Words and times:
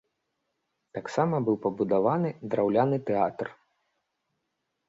Таксама 0.97 1.35
быў 1.49 1.59
пабудаваны 1.65 2.29
драўляны 2.55 2.97
тэатр. 3.11 3.47